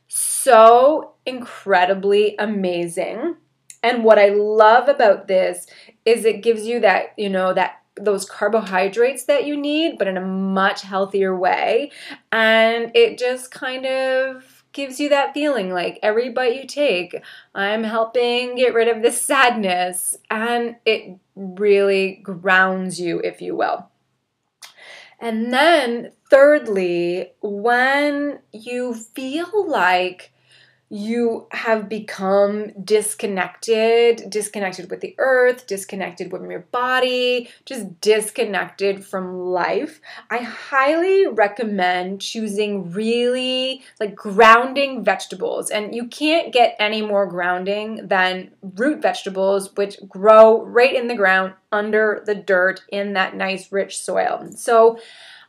So 0.08 1.13
incredibly 1.25 2.36
amazing. 2.38 3.38
And 3.84 4.03
what 4.03 4.20
I 4.20 4.30
love 4.30 4.89
about 4.89 5.27
this 5.27 5.65
is 6.06 6.25
it 6.25 6.44
gives 6.44 6.65
you 6.65 6.80
that, 6.82 7.13
you 7.18 7.30
know, 7.30 7.53
that 7.53 7.82
those 7.96 8.25
carbohydrates 8.25 9.25
that 9.25 9.46
you 9.46 9.58
need, 9.58 9.98
but 9.98 10.08
in 10.08 10.18
a 10.18 10.22
much 10.22 10.82
healthier 10.82 11.36
way. 11.36 11.91
And 12.32 12.91
it 12.96 13.18
just 13.18 13.51
kind 13.51 13.86
of 13.86 14.61
gives 14.74 15.00
you 15.00 15.10
that 15.10 15.34
feeling 15.34 15.72
like 15.72 16.00
every 16.01 16.30
bite 16.30 16.56
you 16.56 16.66
take, 16.66 17.16
I'm 17.54 17.84
helping 17.84 18.56
get 18.56 18.74
rid 18.74 18.88
of 18.88 19.01
this 19.01 19.22
sadness. 19.22 20.18
And 20.30 20.78
it 20.86 21.18
really 21.36 22.20
grounds 22.24 23.00
you, 23.00 23.20
if 23.20 23.42
you 23.42 23.56
will. 23.56 23.88
And 25.20 25.54
then, 25.54 26.12
thirdly, 26.30 27.34
when 27.42 28.40
you 28.51 28.96
feel 28.96 29.70
like 29.70 30.34
you 30.93 31.48
have 31.51 31.88
become 31.88 32.69
disconnected, 32.83 34.29
disconnected 34.29 34.91
with 34.91 35.00
the 35.00 35.15
earth, 35.19 35.65
disconnected 35.65 36.29
from 36.29 36.51
your 36.51 36.60
body, 36.60 37.50
just 37.65 38.01
disconnected 38.01 39.05
from 39.05 39.39
life, 39.39 40.01
I 40.29 40.39
highly 40.39 41.27
recommend 41.27 42.19
choosing 42.19 42.91
really 42.91 43.83
like 44.01 44.15
grounding 44.15 45.01
vegetables. 45.01 45.69
And 45.69 45.95
you 45.95 46.07
can't 46.07 46.51
get 46.51 46.75
any 46.77 47.01
more 47.01 47.25
grounding 47.25 48.10
than 48.10 48.51
root 48.62 49.01
vegetables, 49.01 49.74
which 49.77 49.95
grow 50.10 50.62
right 50.62 50.93
in 50.93 51.07
the 51.07 51.15
ground 51.15 51.53
under 51.71 52.21
the 52.25 52.36
dirt 52.36 52.81
in 52.89 53.13
that 53.13 53.33
nice 53.33 53.71
rich 53.71 53.98
soil. 53.98 54.50
So 54.57 55.00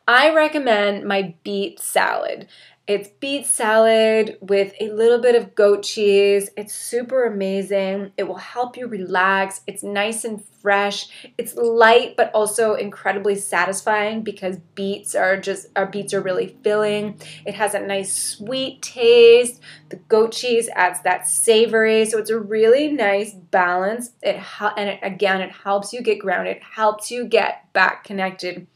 I 0.07 0.35
recommend 0.35 1.05
my 1.05 1.35
beet 1.45 1.79
salad. 1.79 2.49
It's 2.89 3.09
beet 3.21 3.47
salad 3.47 4.39
with 4.41 4.75
a 4.81 4.91
little 4.91 5.21
bit 5.21 5.37
of 5.37 5.55
goat 5.55 5.85
cheese. 5.85 6.51
It's 6.57 6.75
super 6.75 7.25
amazing. 7.25 8.11
It 8.17 8.25
will 8.25 8.35
help 8.35 8.77
you 8.77 8.89
relax. 8.89 9.61
It's 9.69 9.85
nice 9.85 10.25
and 10.25 10.45
fresh. 10.61 11.31
It's 11.39 11.55
light 11.55 12.17
but 12.17 12.33
also 12.35 12.75
incredibly 12.75 13.37
satisfying 13.37 14.23
because 14.23 14.57
beets 14.75 15.15
are 15.15 15.37
just 15.37 15.69
our 15.77 15.87
beets 15.87 16.13
are 16.13 16.21
really 16.21 16.57
filling. 16.65 17.21
It 17.47 17.55
has 17.55 17.75
a 17.75 17.81
nice 17.81 18.17
sweet 18.17 18.83
taste. 18.83 19.61
The 19.91 19.97
goat 19.97 20.33
cheese 20.33 20.69
adds 20.75 21.03
that 21.03 21.29
savory, 21.29 22.05
so 22.07 22.19
it's 22.19 22.31
a 22.31 22.39
really 22.39 22.89
nice 22.89 23.33
balance. 23.33 24.11
It 24.23 24.43
and 24.77 24.89
it, 24.89 25.01
again 25.03 25.41
it 25.41 25.53
helps 25.53 25.93
you 25.93 26.03
get 26.03 26.19
grounded, 26.19 26.57
it 26.57 26.63
helps 26.65 27.13
you 27.13 27.27
get 27.27 27.73
back 27.73 28.03
connected. 28.03 28.67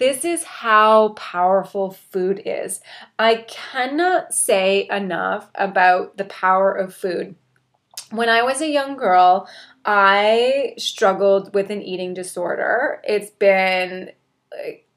This 0.00 0.24
is 0.24 0.44
how 0.44 1.10
powerful 1.10 1.90
food 1.90 2.40
is. 2.46 2.80
I 3.18 3.44
cannot 3.46 4.32
say 4.32 4.88
enough 4.90 5.50
about 5.54 6.16
the 6.16 6.24
power 6.24 6.72
of 6.72 6.94
food. 6.94 7.34
When 8.10 8.30
I 8.30 8.42
was 8.42 8.62
a 8.62 8.70
young 8.70 8.96
girl, 8.96 9.46
I 9.84 10.72
struggled 10.78 11.52
with 11.52 11.70
an 11.70 11.82
eating 11.82 12.14
disorder. 12.14 13.02
It's 13.04 13.30
been 13.30 14.12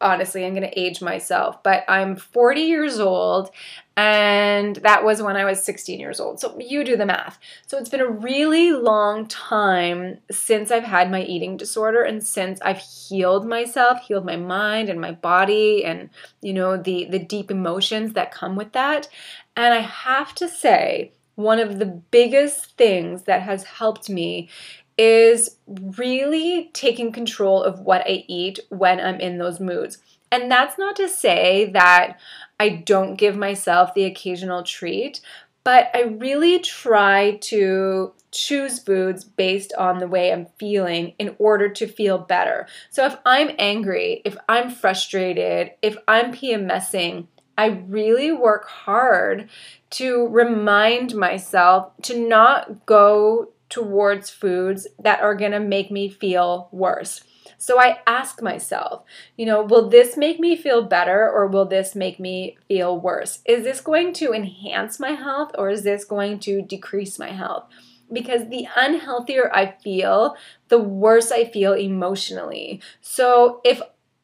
honestly, 0.03 0.45
I'm 0.45 0.53
going 0.53 0.69
to 0.69 0.79
age 0.79 1.01
myself, 1.01 1.63
but 1.63 1.83
I'm 1.87 2.15
40 2.15 2.61
years 2.61 2.99
old 2.99 3.49
and 3.95 4.77
that 4.77 5.03
was 5.03 5.21
when 5.21 5.35
I 5.35 5.45
was 5.45 5.63
16 5.63 5.99
years 5.99 6.19
old. 6.19 6.39
So 6.39 6.59
you 6.59 6.83
do 6.83 6.97
the 6.97 7.05
math. 7.05 7.39
So 7.67 7.77
it's 7.77 7.89
been 7.89 8.01
a 8.01 8.09
really 8.09 8.71
long 8.71 9.27
time 9.27 10.17
since 10.31 10.71
I've 10.71 10.83
had 10.83 11.11
my 11.11 11.21
eating 11.21 11.57
disorder 11.57 12.01
and 12.01 12.25
since 12.25 12.59
I've 12.61 12.79
healed 12.79 13.47
myself, 13.47 14.01
healed 14.01 14.25
my 14.25 14.35
mind 14.35 14.89
and 14.89 14.99
my 14.99 15.11
body 15.11 15.85
and 15.85 16.09
you 16.41 16.53
know 16.53 16.75
the 16.75 17.05
the 17.05 17.19
deep 17.19 17.51
emotions 17.51 18.13
that 18.13 18.31
come 18.31 18.55
with 18.55 18.71
that. 18.71 19.07
And 19.55 19.73
I 19.73 19.81
have 19.81 20.33
to 20.35 20.49
say 20.49 21.13
one 21.35 21.59
of 21.59 21.79
the 21.79 21.85
biggest 21.85 22.77
things 22.77 23.23
that 23.23 23.41
has 23.41 23.63
helped 23.63 24.09
me 24.09 24.49
is 24.97 25.57
really 25.67 26.69
taking 26.73 27.11
control 27.11 27.63
of 27.63 27.79
what 27.79 28.01
I 28.07 28.25
eat 28.27 28.59
when 28.69 28.99
I'm 28.99 29.19
in 29.19 29.37
those 29.37 29.59
moods. 29.59 29.97
And 30.31 30.51
that's 30.51 30.77
not 30.77 30.95
to 30.97 31.07
say 31.07 31.69
that 31.73 32.17
I 32.59 32.69
don't 32.69 33.15
give 33.15 33.35
myself 33.35 33.93
the 33.93 34.05
occasional 34.05 34.63
treat, 34.63 35.21
but 35.63 35.89
I 35.93 36.01
really 36.01 36.59
try 36.59 37.37
to 37.41 38.13
choose 38.31 38.79
foods 38.79 39.23
based 39.23 39.73
on 39.77 39.99
the 39.99 40.07
way 40.07 40.31
I'm 40.31 40.47
feeling 40.57 41.13
in 41.19 41.35
order 41.39 41.69
to 41.69 41.87
feel 41.87 42.17
better. 42.17 42.67
So 42.89 43.05
if 43.05 43.15
I'm 43.25 43.51
angry, 43.59 44.21
if 44.25 44.35
I'm 44.49 44.69
frustrated, 44.71 45.71
if 45.81 45.97
I'm 46.07 46.33
PMSing, 46.33 47.27
I 47.57 47.67
really 47.67 48.31
work 48.31 48.67
hard 48.67 49.49
to 49.91 50.27
remind 50.27 51.13
myself 51.13 51.91
to 52.03 52.19
not 52.19 52.87
go 52.87 53.52
towards 53.73 54.29
foods 54.29 54.87
that 54.99 55.19
are 55.21 55.33
going 55.33 55.51
to 55.51 55.59
make 55.59 55.89
me 55.89 56.07
feel 56.07 56.69
worse. 56.71 57.23
So 57.57 57.79
I 57.79 57.97
ask 58.05 58.39
myself, 58.39 59.03
you 59.35 59.47
know, 59.47 59.63
will 59.63 59.89
this 59.89 60.15
make 60.15 60.39
me 60.39 60.55
feel 60.55 60.83
better 60.83 61.27
or 61.27 61.47
will 61.47 61.65
this 61.65 61.95
make 61.95 62.19
me 62.19 62.55
feel 62.67 62.99
worse? 62.99 63.39
Is 63.45 63.63
this 63.63 63.81
going 63.81 64.13
to 64.13 64.31
enhance 64.31 64.99
my 64.99 65.13
health 65.13 65.53
or 65.57 65.69
is 65.69 65.81
this 65.81 66.05
going 66.05 66.37
to 66.41 66.61
decrease 66.61 67.17
my 67.17 67.31
health? 67.31 67.63
Because 68.11 68.47
the 68.49 68.67
unhealthier 68.77 69.49
I 69.51 69.73
feel, 69.83 70.35
the 70.67 70.77
worse 70.77 71.31
I 71.31 71.45
feel 71.45 71.73
emotionally. 71.73 72.79
So 73.01 73.59
if 73.63 73.81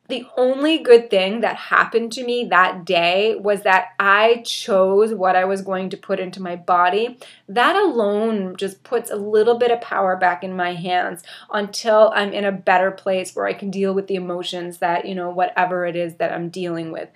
the 0.10 0.26
only 0.36 0.80
good 0.80 1.12
thing 1.12 1.42
that 1.42 1.56
happened 1.56 2.12
to 2.14 2.26
me 2.26 2.44
that 2.46 2.84
day 2.84 3.36
was 3.36 3.62
that 3.62 3.90
I 4.00 4.42
chose 4.44 5.14
what 5.14 5.36
I 5.36 5.46
was 5.46 5.62
going 5.62 5.92
to 5.92 5.98
put 5.98 6.20
into 6.20 6.42
my 6.42 6.56
body. 6.56 7.20
That 7.48 7.76
alone 7.76 8.56
just 8.58 8.84
puts 8.84 9.12
a 9.12 9.16
little 9.16 9.60
bit 9.60 9.70
of 9.70 9.82
power 9.82 10.18
back 10.18 10.44
in 10.44 10.56
my 10.56 10.74
hands 10.74 11.24
until 11.54 12.12
I'm 12.16 12.34
in 12.34 12.44
a 12.44 12.52
better 12.52 12.90
place 12.90 13.36
where 13.36 13.46
I 13.46 13.54
can 13.54 13.70
deal 13.70 13.94
with 13.94 14.08
the 14.08 14.16
emotions 14.16 14.80
that, 14.80 15.06
you 15.06 15.14
know, 15.14 15.30
whatever 15.30 15.86
it 15.86 15.96
is 15.96 16.16
that 16.16 16.34
I'm 16.34 16.50
dealing 16.50 16.92
with. 16.92 17.10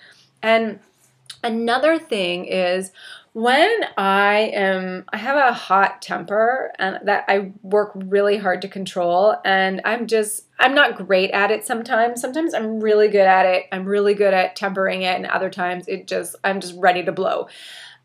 And 0.43 0.79
another 1.43 1.97
thing 1.97 2.45
is 2.45 2.91
when 3.33 3.71
I 3.97 4.51
am, 4.53 5.05
I 5.11 5.17
have 5.17 5.35
a 5.37 5.53
hot 5.53 6.01
temper 6.03 6.71
and 6.77 6.99
that 7.03 7.25
I 7.27 7.51
work 7.63 7.91
really 7.95 8.37
hard 8.37 8.61
to 8.61 8.67
control, 8.67 9.35
and 9.43 9.81
I'm 9.85 10.05
just, 10.05 10.45
I'm 10.59 10.75
not 10.75 10.95
great 10.95 11.31
at 11.31 11.49
it 11.49 11.65
sometimes. 11.65 12.21
Sometimes 12.21 12.53
I'm 12.53 12.79
really 12.79 13.07
good 13.07 13.25
at 13.25 13.47
it. 13.47 13.65
I'm 13.71 13.85
really 13.85 14.13
good 14.13 14.35
at 14.35 14.55
tempering 14.55 15.01
it, 15.01 15.15
and 15.15 15.25
other 15.25 15.49
times 15.49 15.87
it 15.87 16.07
just, 16.07 16.35
I'm 16.43 16.59
just 16.59 16.75
ready 16.77 17.03
to 17.03 17.11
blow. 17.11 17.47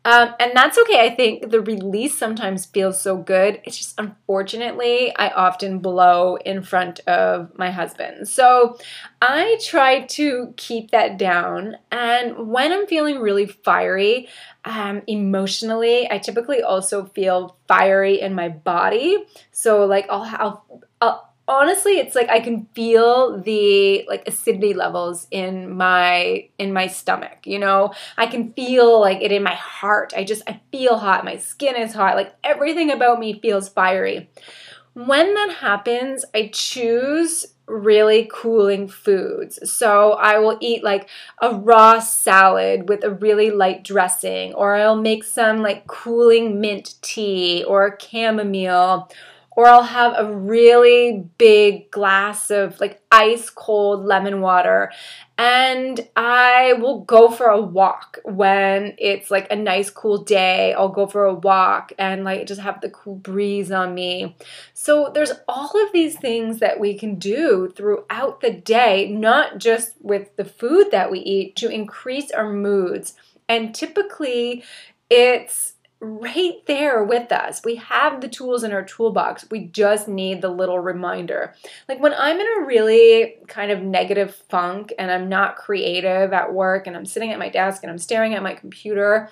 Um, 0.05 0.33
and 0.39 0.53
that's 0.55 0.77
okay. 0.77 1.05
I 1.05 1.13
think 1.13 1.51
the 1.51 1.59
release 1.59 2.17
sometimes 2.17 2.65
feels 2.65 3.01
so 3.01 3.17
good. 3.17 3.61
It's 3.65 3.77
just 3.77 3.99
unfortunately, 3.99 5.13
I 5.15 5.29
often 5.29 5.79
blow 5.79 6.37
in 6.37 6.63
front 6.63 7.01
of 7.01 7.51
my 7.57 7.69
husband. 7.69 8.27
So 8.27 8.77
I 9.21 9.59
try 9.61 10.01
to 10.01 10.53
keep 10.55 10.91
that 10.91 11.17
down. 11.17 11.77
And 11.91 12.47
when 12.47 12.71
I'm 12.71 12.87
feeling 12.87 13.19
really 13.19 13.45
fiery, 13.45 14.29
um, 14.63 15.01
emotionally, 15.05 16.09
I 16.09 16.17
typically 16.17 16.61
also 16.63 17.05
feel 17.05 17.57
fiery 17.67 18.21
in 18.21 18.33
my 18.33 18.49
body. 18.49 19.25
So, 19.51 19.85
like, 19.85 20.07
I'll, 20.09 20.23
I'll, 20.23 20.81
I'll 21.01 21.28
honestly 21.49 21.93
it's 21.93 22.15
like 22.15 22.29
i 22.29 22.39
can 22.39 22.65
feel 22.73 23.41
the 23.41 24.05
like 24.07 24.25
acidity 24.27 24.73
levels 24.73 25.27
in 25.31 25.75
my 25.75 26.47
in 26.57 26.71
my 26.71 26.87
stomach 26.87 27.39
you 27.45 27.59
know? 27.59 27.91
I 28.17 28.27
can 28.27 28.53
feel 28.53 28.99
like 29.01 29.21
it 29.21 29.31
in 29.31 29.43
my 29.43 29.55
heart. 29.55 30.13
I 30.15 30.23
just 30.23 30.43
i 30.47 30.59
feel 30.71 30.97
hot. 30.97 31.25
My 31.25 31.37
skin 31.37 31.75
is 31.75 31.93
hot. 31.93 32.15
Like 32.15 32.33
everything 32.43 32.91
about 32.91 33.19
me 33.19 33.39
feels 33.41 33.69
fiery. 33.69 34.29
When 34.93 35.33
that 35.33 35.57
happens 35.59 36.25
i 36.35 36.49
choose 36.53 37.45
really 37.67 38.29
cooling 38.31 38.87
foods. 38.87 39.59
So 39.71 40.13
I 40.13 40.39
will 40.39 40.57
eat 40.59 40.83
like 40.83 41.07
a 41.41 41.53
raw 41.53 41.99
salad 41.99 42.89
with 42.89 43.03
a 43.03 43.11
really 43.11 43.51
light 43.51 43.83
dressing, 43.83 44.53
or 44.55 44.75
I'll 44.75 44.95
make 44.95 45.23
some 45.23 45.61
like 45.61 45.85
cooling 45.87 46.59
mint 46.59 46.95
tea 47.01 47.63
or 47.67 47.97
chamomile 48.01 49.09
or 49.51 49.67
I'll 49.67 49.83
have 49.83 50.13
a 50.17 50.33
really 50.33 51.25
big 51.37 51.91
glass 51.91 52.49
of 52.49 52.79
like 52.79 53.01
ice 53.11 53.49
cold 53.49 54.05
lemon 54.05 54.41
water 54.41 54.91
and 55.37 56.05
I 56.17 56.73
will 56.73 56.99
go 57.05 57.29
for 57.29 57.47
a 57.47 57.61
walk 57.61 58.19
when 58.25 58.93
it's 58.97 59.31
like 59.31 59.49
a 59.49 59.55
nice 59.55 59.89
cool 59.89 60.23
day. 60.23 60.73
I'll 60.73 60.89
go 60.89 61.07
for 61.07 61.23
a 61.23 61.33
walk 61.33 61.93
and 61.97 62.25
like 62.25 62.45
just 62.45 62.59
have 62.59 62.81
the 62.81 62.89
cool 62.89 63.15
breeze 63.15 63.71
on 63.71 63.93
me. 63.93 64.35
So 64.73 65.09
there's 65.13 65.31
all 65.47 65.71
of 65.81 65.93
these 65.93 66.17
things 66.17 66.59
that 66.59 66.77
we 66.77 66.93
can 66.93 67.15
do 67.15 67.71
throughout 67.73 68.41
the 68.41 68.51
day, 68.51 69.09
not 69.09 69.59
just 69.59 69.93
with 70.01 70.35
the 70.35 70.43
food 70.43 70.91
that 70.91 71.09
we 71.09 71.19
eat 71.19 71.55
to 71.57 71.69
increase 71.69 72.31
our 72.31 72.51
moods. 72.51 73.13
And 73.47 73.73
typically 73.73 74.63
it's 75.09 75.75
right 76.01 76.65
there 76.65 77.03
with 77.03 77.31
us. 77.31 77.61
We 77.63 77.75
have 77.75 78.21
the 78.21 78.29
tools 78.29 78.63
in 78.63 78.71
our 78.71 78.83
toolbox. 78.83 79.45
We 79.51 79.65
just 79.65 80.07
need 80.07 80.41
the 80.41 80.49
little 80.49 80.79
reminder. 80.79 81.53
Like 81.89 81.99
when 81.99 82.13
I'm 82.13 82.39
in 82.39 82.47
a 82.47 82.65
really 82.65 83.35
kind 83.47 83.71
of 83.71 83.81
negative 83.81 84.33
funk 84.49 84.93
and 84.97 85.11
I'm 85.11 85.27
not 85.27 85.57
creative 85.57 86.31
at 86.31 86.53
work 86.53 86.87
and 86.87 86.95
I'm 86.95 87.05
sitting 87.05 87.31
at 87.31 87.39
my 87.39 87.49
desk 87.49 87.83
and 87.83 87.91
I'm 87.91 87.97
staring 87.97 88.33
at 88.33 88.43
my 88.43 88.53
computer, 88.53 89.29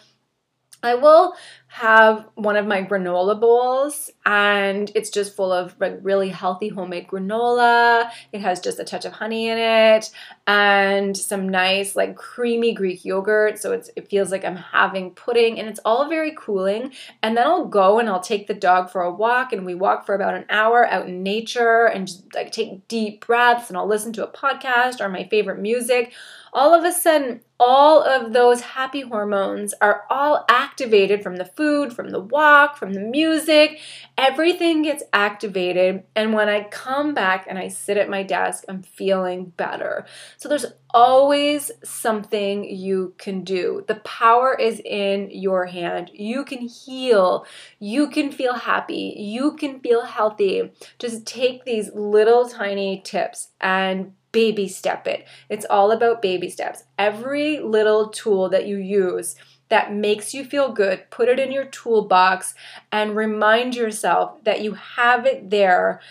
I 0.84 0.96
will 0.96 1.34
have 1.70 2.26
one 2.36 2.56
of 2.56 2.66
my 2.66 2.82
granola 2.82 3.40
bowls 3.40 4.10
and 4.26 4.92
it's 4.96 5.10
just 5.10 5.36
full 5.36 5.52
of 5.52 5.76
like 5.80 6.00
really 6.02 6.30
healthy 6.30 6.70
homemade 6.70 7.08
granola. 7.08 8.10
It 8.32 8.42
has 8.42 8.60
just 8.60 8.80
a 8.80 8.84
touch 8.84 9.04
of 9.06 9.14
honey 9.14 9.50
in 9.50 9.58
it 9.58 10.10
and 10.46 11.16
some 11.16 11.50
nice 11.50 11.96
like 11.96 12.16
creamy 12.16 12.74
Greek 12.74 13.04
yogurt 13.04 13.60
so 13.60 13.74
it 13.74 14.10
feels 14.10 14.32
like 14.32 14.46
I'm 14.46 14.56
having 14.56 15.12
pudding 15.12 15.60
and 15.60 15.68
it's 15.68 15.80
all 15.84 16.10
very 16.10 16.34
cooling. 16.38 16.94
And 17.22 17.36
then 17.36 17.46
I'll 17.46 17.66
go 17.66 18.00
and 18.00 18.08
I'll 18.08 18.22
take 18.22 18.48
the 18.48 18.54
dog 18.54 18.90
for 18.90 19.02
a 19.02 19.14
walk 19.14 19.52
and 19.52 19.66
we 19.66 19.76
walk 19.76 20.06
for 20.06 20.16
about 20.16 20.36
an 20.36 20.46
hour 20.50 20.86
out 20.86 21.08
in 21.08 21.22
nature 21.22 21.86
and 21.86 22.08
just 22.08 22.34
like 22.34 22.52
take 22.52 22.88
deep 22.88 23.26
breaths 23.26 23.70
and 23.70 23.78
I'll 23.78 23.88
listen 23.88 24.14
to 24.14 24.28
a 24.28 24.32
podcast 24.32 25.02
or 25.02 25.10
my 25.10 25.26
favorite 25.26 25.60
music 25.60 26.14
all 26.58 26.74
of 26.74 26.84
a 26.84 26.92
sudden, 26.92 27.42
all 27.60 28.02
of 28.02 28.34
those 28.34 28.62
happy 28.62 29.02
hormones 29.02 29.76
are 29.80 30.06
all 30.10 30.44
activated 30.50 31.22
from 31.22 31.36
the 31.36 31.46
food, 31.46 31.94
from 31.94 32.10
the 32.10 32.20
walk, 32.20 32.78
from 32.78 32.94
the 32.94 33.00
music. 33.00 33.80
Everything 34.18 34.82
gets 34.82 35.04
activated. 35.14 36.04
And 36.16 36.34
when 36.34 36.50
I 36.50 36.64
come 36.64 37.14
back 37.14 37.46
and 37.48 37.60
I 37.60 37.68
sit 37.68 37.98
at 37.98 38.10
my 38.10 38.24
desk, 38.24 38.64
I'm 38.68 38.82
feeling 38.82 39.54
better. 39.56 40.08
So 40.38 40.50
there's 40.50 40.66
always 40.90 41.70
something 41.84 42.64
you 42.64 43.14
can 43.20 43.44
do. 43.44 43.84
The 43.88 43.96
power 43.96 44.56
is 44.60 44.82
in 44.84 45.30
your 45.30 45.68
hand. 45.68 46.10
You 46.12 46.44
can 46.44 46.68
heal. 46.68 47.46
You 47.78 48.10
can 48.10 48.32
feel 48.32 48.56
happy. 48.56 49.14
You 49.16 49.56
can 49.58 49.80
feel 49.80 50.06
healthy. 50.06 50.72
Just 50.98 51.28
take 51.28 51.66
these 51.66 51.92
little 51.94 52.50
tiny 52.50 53.02
tips 53.06 53.50
and 53.62 54.14
baby 54.38 54.68
step 54.68 55.08
it. 55.08 55.28
It's 55.50 55.66
all 55.68 55.90
about 55.90 56.22
baby 56.22 56.48
steps. 56.48 56.84
Every 57.00 57.60
little 57.60 58.10
tool 58.10 58.50
that 58.50 58.68
you 58.68 58.78
use 58.78 59.36
that 59.70 59.92
makes 59.92 60.32
you 60.32 60.46
feel 60.46 60.72
good, 60.72 61.10
put 61.10 61.28
it 61.28 61.40
in 61.40 61.52
your 61.52 61.66
toolbox 61.66 62.54
and 62.92 63.16
remind 63.16 63.76
yourself 63.76 64.44
that 64.44 64.62
you 64.62 64.76
have 64.76 65.26
it 65.26 65.50
there 65.50 66.02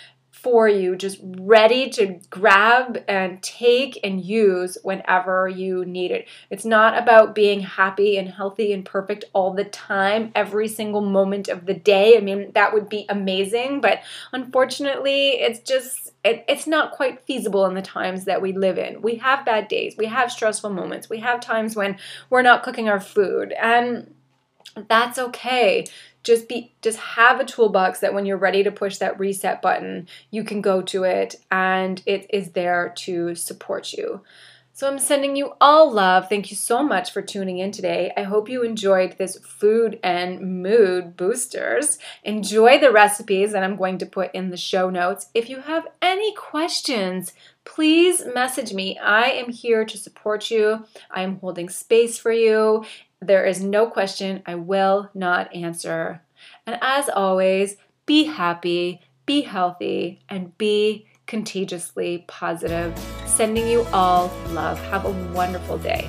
for 0.47 0.69
you, 0.69 0.95
just 0.95 1.19
ready 1.25 1.91
to 1.91 2.21
grab 2.31 3.03
and 3.09 3.43
take 3.43 3.99
and 4.05 4.25
use 4.25 4.79
whenever 4.85 5.49
you 5.49 5.85
need 5.85 6.13
it. 6.13 6.29
It's 6.51 6.65
not 6.65 6.97
about 6.97 7.35
being 7.35 7.59
happy 7.59 8.17
and 8.17 8.29
healthy 8.29 8.73
and 8.73 8.85
perfect 8.85 9.25
all 9.33 9.55
the 9.55 9.65
time, 9.65 10.31
every 10.37 10.69
single 10.69 11.01
moment 11.01 11.49
of 11.49 11.67
the 11.67 11.75
day. 11.75 12.17
I 12.17 12.21
mean, 12.21 12.53
that 12.55 12.73
would 12.73 12.89
be 12.89 13.07
amazing, 13.09 13.81
but 13.81 14.03
unfortunately, 14.33 15.31
it's 15.31 15.59
just 15.59 16.13
it, 16.23 16.45
it's 16.47 16.69
not 16.69 16.93
quite 16.93 17.27
feasible 17.27 17.67
in 17.67 17.75
the 17.75 17.83
times 17.83 18.25
that 18.27 18.41
we 18.41 18.53
live 18.53 18.79
in. 18.79 19.03
We 19.03 19.17
have 19.17 19.45
bad 19.45 19.67
days, 19.67 19.97
we 19.99 20.07
have 20.07 20.31
stressful 20.31 20.71
moments, 20.71 21.11
we 21.11 21.19
have 21.19 21.41
times 21.41 21.75
when 21.75 21.99
we're 22.31 22.43
not 22.43 22.63
cooking 22.63 22.89
our 22.89 23.01
food, 23.01 23.53
and 23.61 24.15
that's 24.89 25.19
okay 25.19 25.87
just 26.27 26.49
be 26.49 26.73
just 26.83 26.99
have 26.99 27.39
a 27.39 27.45
toolbox 27.45 28.01
that 28.01 28.13
when 28.13 28.27
you're 28.27 28.37
ready 28.37 28.65
to 28.65 28.73
push 28.73 28.99
that 28.99 29.19
reset 29.19 29.63
button 29.63 30.09
you 30.31 30.43
can 30.43 30.61
go 30.61 30.83
to 30.83 31.05
it 31.05 31.37
and 31.53 32.03
it 32.05 32.27
is 32.31 32.51
there 32.51 32.93
to 32.97 33.33
support 33.37 33.93
you 33.93 34.21
so 34.73 34.89
i'm 34.89 34.99
sending 34.99 35.37
you 35.37 35.53
all 35.61 35.91
love 35.91 36.29
thank 36.29 36.51
you 36.51 36.57
so 36.57 36.83
much 36.83 37.13
for 37.13 37.23
tuning 37.23 37.59
in 37.59 37.71
today 37.71 38.13
i 38.17 38.25
hope 38.25 38.49
you 38.49 38.65
enjoyed 38.65 39.17
this 39.17 39.39
food 39.39 40.01
and 40.03 40.41
mood 40.63 41.17
boosters 41.17 41.97
enjoy 42.25 42.77
the 42.77 42.91
recipes 42.91 43.53
that 43.53 43.63
i'm 43.63 43.77
going 43.77 43.97
to 43.97 44.05
put 44.05 44.35
in 44.35 44.51
the 44.51 44.57
show 44.57 44.91
notes 44.91 45.29
if 45.33 45.49
you 45.49 45.61
have 45.61 45.87
any 46.03 46.35
questions 46.35 47.33
please 47.67 48.25
message 48.33 48.73
me. 48.73 48.97
I 48.99 49.25
am 49.25 49.51
here 49.51 49.85
to 49.85 49.99
support 49.99 50.51
you. 50.51 50.87
I 51.11 51.23
am 51.23 51.41
holding 51.41 51.69
space 51.69 52.17
for 52.17 52.33
you. 52.33 52.85
There 53.27 53.45
is 53.45 53.61
no 53.61 53.91
question 53.91 54.45
I 54.47 54.55
will 54.55 55.11
not 55.13 55.53
answer. 55.53 56.23
And 56.65 56.79
as 56.81 57.09
always, 57.09 57.77
be 58.07 58.23
happy, 58.23 59.01
be 59.27 59.41
healthy, 59.41 60.21
and 60.29 60.57
be 60.59 61.09
contagiously 61.27 62.25
positive. 62.29 62.97
Sending 63.27 63.67
you 63.67 63.85
all 63.93 64.31
love. 64.51 64.81
Have 64.91 65.07
a 65.07 65.33
wonderful 65.33 65.77
day. 65.77 66.09